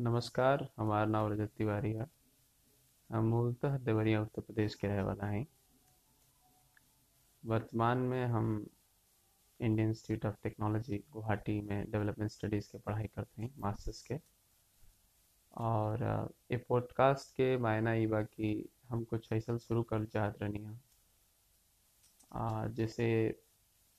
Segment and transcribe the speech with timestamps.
[0.00, 2.06] नमस्कार, हमारा नाम रजत तिवारी है।
[3.10, 5.46] हम मूलतः देवरिया, उत्तर प्रदेश के रहने वाला हैं।
[7.42, 8.66] वर्तमान में हम
[9.60, 14.20] Indian Institute of Technology Guwahati में डेवलपमेंट स्टडीज़ के पढ़ाई करते हैं मास्टर्स के।
[15.56, 16.02] और
[16.50, 20.80] ये पॉडकास्ट के मायना ये बा कि हम कुछ ऐसा शुरू कर चाहत रहनी है।
[22.74, 23.08] जैसे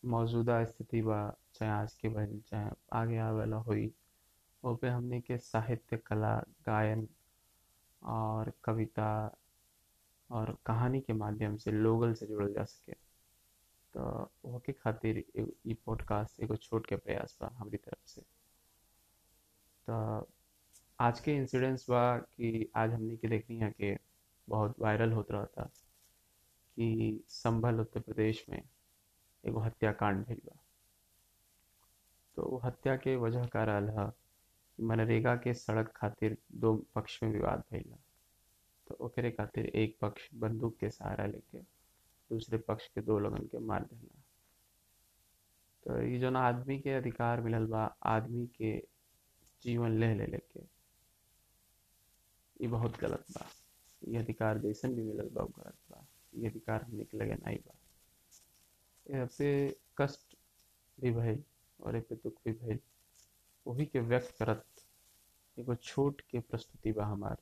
[0.04, 1.21] मौजूदा स्थिति बा
[1.54, 3.91] चाहे आज के भइल चाहे आगे आवे वाला हुई
[4.64, 7.08] वो पे हमने के साहित्य, कला, गायन
[8.02, 9.35] और कविता
[10.30, 12.94] और कहानी के माध्यम से लोगल से जुड़ल जा सके।
[13.94, 18.22] तो वो के खातिर ये पॉडकास्ट एगो छोट के प्रयास बा हमारी तरफ़ से।
[19.88, 20.30] तो
[20.99, 23.98] आज के इंसिडेंट्स बा कि आज हमने के देखनी है कि
[24.48, 25.63] बहुत वायरल होता रहा था
[26.77, 28.62] कि संभल उत्तर प्रदेश में
[29.44, 30.55] एगो हत्याकांड भइल बा।
[32.35, 34.12] तो हत्या के वजह का रहा
[34.80, 37.98] मनरेगा के सड़क खातिर दो पक्ष में विवाद भइला
[38.88, 41.60] तो ओकरे खातिर एक पक्ष बंदूक के सहारा लेके,
[42.30, 44.21] दूसरे पक्ष के दो लोगन के मार देला।
[45.86, 48.77] तो ये जो ना आदमी के अधिकार मिलल बा, आदमी के
[49.63, 50.60] जीवन ले ले लेके
[52.62, 53.48] ये बहुत गलत बा।
[54.08, 56.05] ये अधिकार जैसन भी मिलल बा गलत बा।
[56.36, 57.76] ये अधिकार हमने के लगे नहीं बा।
[59.08, 60.36] ये पे कष्ट
[61.02, 61.43] भी भइल
[61.80, 62.80] और ए पे दुख भी भइल।
[63.68, 64.66] वही के व्यक्त करत
[65.59, 67.38] एगो छोट के प्रस्तुति बा हमार।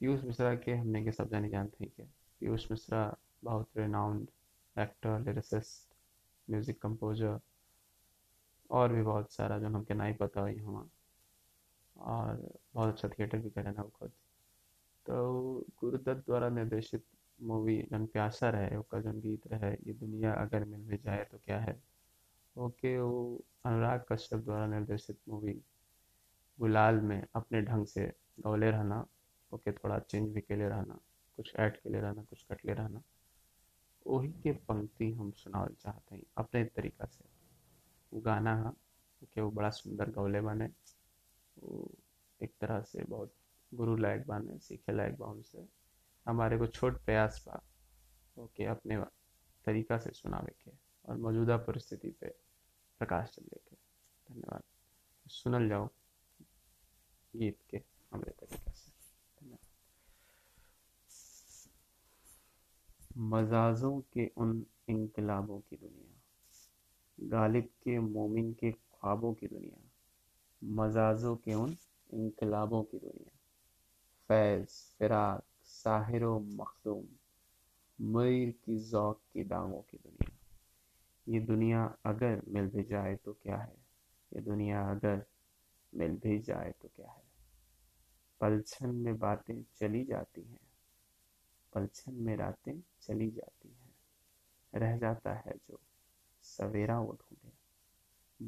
[0.00, 2.02] पीयूष मिश्रा के हमने के सब जाने जानते हैं कि
[2.40, 4.28] पीयूष मिश्रा, बहुत renowned
[4.76, 5.94] actor lyricist
[6.48, 7.38] music composer
[8.70, 10.86] और भी बहुत सारा जो हमके नहीं पता हुई हुआ
[11.96, 14.10] और बहुत अच्छा थिएटर भी करे ना खुद।
[15.06, 17.04] तो गुरुदत्त द्वारा निर्देशित
[17.38, 21.38] मूवी जन प्यासा रहे उसका जन गीत रहे, ये दुनिया अगर मिल भी जाए तो
[21.38, 21.80] क्या है?
[22.56, 25.60] ओके वो अनुराग कश्यप द्वारा निर्देशित मूवी
[26.58, 29.06] गुलाल में अपने ढंग से गौले रहना,
[29.52, 30.98] ओके, थोड़ा चेंज भी के लिए रहना,
[31.36, 33.02] कुछ ऐड के लिए रहना, कुछ कट ले रहना,
[34.06, 37.24] वही के पंक्ति हम सुनावल चाहते हैं, अपने तरीका से।
[38.12, 38.72] वो गाना है
[39.34, 40.66] कि वो बड़ा सुंदर गौले बने,
[41.58, 41.90] वो
[42.42, 43.34] एक तरह से बहुत
[43.74, 45.68] गुरु लायक बने, सीखे लायक बा उनसे।
[46.26, 47.62] हमारे को छोट प्रयास बा
[48.38, 49.04] ओके, अपने
[49.64, 50.70] तरीका से सुनावे के
[51.04, 52.28] और मौजूदा परिस्थिति पे
[52.98, 53.76] प्रकाश चले के।
[54.28, 54.62] धन्यवाद।
[55.26, 55.88] सुनल जाओ।
[57.34, 57.76] गीत के
[58.12, 58.68] हमारे तरीके
[63.18, 69.78] मजाजों के उन इनकलाबों की दुनिया गालिब के मोमिन के ख्वाबों की दुनिया
[70.62, 71.76] मजाजों के उन
[72.10, 73.36] इनकलाबों की दुनिया
[74.30, 74.68] फैज़
[74.98, 76.24] फिराक साहिर
[76.56, 77.04] मखदूम
[77.98, 80.30] मयर की जौक की दामों की दुनिया
[81.26, 83.74] ये दुनिया अगर मिल भी जाए तो क्या है
[84.32, 85.24] ये दुनिया अगर
[85.94, 87.22] मिल भी जाए तो क्या है?
[88.40, 90.60] पलछन में बातें चली जाती हैं।
[91.72, 93.94] पलछन में रातें चली जाती हैं।
[94.74, 95.80] रह जाता है जो
[96.42, 97.52] सवेरा वो ढूंढे।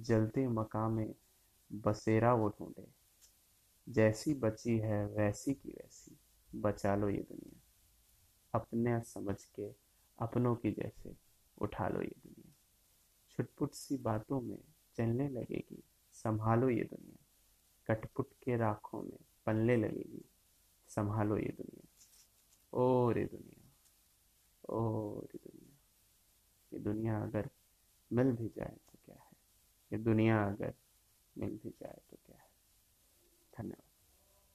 [0.03, 1.15] जलते मकाम में
[1.73, 2.89] बसेरा वो ढूंढे।
[3.89, 6.19] जैसी बची है वैसी की वैसी।
[6.55, 7.61] बचा लो ये दुनिया।
[8.55, 9.73] अपने समझ के
[10.19, 11.17] अपनों की जैसे
[11.59, 12.53] उठा लो ये दुनिया।
[13.31, 14.59] छुटपुट सी बातों में
[14.95, 15.83] चलने लगेगी।
[16.13, 17.22] संभालो ये दुनिया।
[17.87, 20.25] कटपुट के राखों में पलने लगेगी।
[20.89, 21.89] संभालो ये दुनिया।
[22.79, 23.69] ओ रे दुनिया।
[24.75, 25.79] ओ रे दुनिया।
[26.73, 27.51] ये दुनिया अगर
[28.13, 29.37] मिल भी जाए तो क्या है?
[29.93, 30.75] ये दुनिया अगर
[31.39, 32.51] मिल भी जाए तो क्या है?
[33.59, 33.92] धन्यवाद।